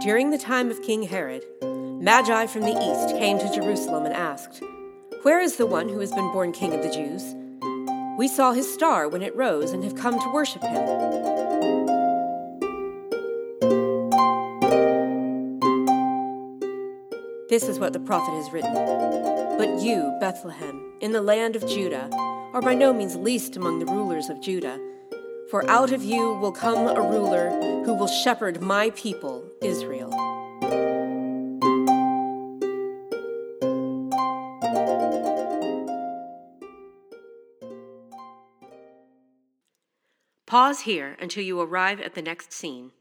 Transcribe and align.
During 0.00 0.30
the 0.30 0.38
time 0.38 0.70
of 0.70 0.80
King 0.82 1.02
Herod, 1.02 1.44
Magi 1.62 2.46
from 2.46 2.62
the 2.62 2.78
east 2.78 3.16
came 3.16 3.38
to 3.40 3.52
Jerusalem 3.52 4.06
and 4.06 4.14
asked, 4.14 4.62
Where 5.22 5.40
is 5.40 5.56
the 5.56 5.66
one 5.66 5.88
who 5.88 5.98
has 5.98 6.12
been 6.12 6.30
born 6.32 6.52
king 6.52 6.72
of 6.72 6.82
the 6.82 6.90
Jews? 6.90 7.34
We 8.16 8.28
saw 8.28 8.52
his 8.52 8.72
star 8.72 9.08
when 9.08 9.22
it 9.22 9.34
rose 9.34 9.72
and 9.72 9.82
have 9.82 9.96
come 9.96 10.20
to 10.20 10.32
worship 10.32 10.62
him. 10.62 11.99
This 17.50 17.64
is 17.64 17.80
what 17.80 17.92
the 17.92 17.98
prophet 17.98 18.30
has 18.34 18.52
written. 18.52 18.72
But 19.58 19.82
you, 19.82 20.16
Bethlehem, 20.20 20.92
in 21.00 21.10
the 21.10 21.20
land 21.20 21.56
of 21.56 21.66
Judah, 21.66 22.08
are 22.52 22.62
by 22.62 22.74
no 22.74 22.92
means 22.92 23.16
least 23.16 23.56
among 23.56 23.80
the 23.80 23.86
rulers 23.86 24.28
of 24.28 24.40
Judah. 24.40 24.78
For 25.50 25.68
out 25.68 25.90
of 25.90 26.04
you 26.04 26.34
will 26.34 26.52
come 26.52 26.86
a 26.86 27.02
ruler 27.02 27.50
who 27.84 27.94
will 27.94 28.06
shepherd 28.06 28.62
my 28.62 28.90
people, 28.90 29.50
Israel. 29.62 30.10
Pause 40.46 40.82
here 40.82 41.16
until 41.20 41.42
you 41.42 41.60
arrive 41.60 42.00
at 42.00 42.14
the 42.14 42.22
next 42.22 42.52
scene. 42.52 42.92